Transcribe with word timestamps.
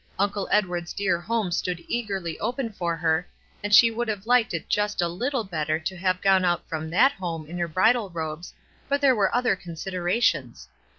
Uncle 0.17 0.49
Edward's 0.51 0.93
dear 0.93 1.21
home 1.21 1.51
stood 1.51 1.85
eagerly 1.87 2.39
open 2.39 2.71
for 2.73 2.95
her, 2.97 3.27
and 3.63 3.71
she 3.71 3.91
would 3.91 4.07
have 4.07 4.25
liked 4.25 4.51
it 4.51 4.67
just 4.67 4.99
a 4.99 5.07
little 5.07 5.43
better 5.43 5.77
to 5.77 5.95
have 5.95 6.23
gone 6.23 6.43
out 6.43 6.67
from 6.67 6.89
that 6.89 7.11
home 7.11 7.45
in 7.45 7.59
her 7.59 7.67
bridal 7.67 8.09
robes, 8.09 8.51
but 8.89 8.99
there 8.99 9.15
were 9.15 9.29
other 9.35 9.55
considerations. 9.55 10.67